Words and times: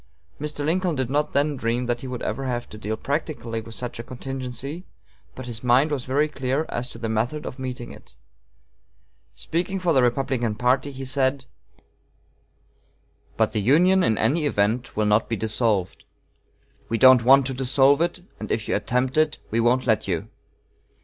Mr. 0.39 0.65
Lincoln 0.65 0.95
did 0.95 1.11
not 1.11 1.33
then 1.33 1.55
dream 1.55 1.85
that 1.85 2.01
he 2.01 2.07
would 2.07 2.23
ever 2.23 2.45
have 2.45 2.67
to 2.69 2.75
deal 2.79 2.97
practically 2.97 3.61
with 3.61 3.75
such 3.75 3.99
a 3.99 4.03
contingency, 4.03 4.87
but 5.35 5.45
his 5.45 5.63
mind 5.63 5.91
was 5.91 6.05
very 6.05 6.27
clear 6.27 6.65
as 6.69 6.89
to 6.89 6.97
the 6.97 7.07
method 7.07 7.45
of 7.45 7.59
meeting 7.59 7.91
it. 7.91 8.15
Speaking 9.35 9.79
for 9.79 9.93
the 9.93 10.01
Republican 10.01 10.55
party, 10.55 10.91
he 10.91 11.05
said: 11.05 11.45
"But 13.37 13.51
the 13.51 13.61
Union 13.61 14.01
in 14.03 14.17
any 14.17 14.47
event 14.47 14.97
will 14.97 15.05
not 15.05 15.29
be 15.29 15.35
dissolved. 15.35 16.03
We 16.89 16.97
don't 16.97 17.23
want 17.23 17.45
to 17.45 17.53
dissolve 17.53 18.01
it, 18.01 18.21
and 18.39 18.51
if 18.51 18.67
you 18.67 18.75
attempt 18.75 19.19
it, 19.19 19.37
we 19.51 19.59
won't 19.59 19.85
let 19.85 20.07
you. 20.07 20.29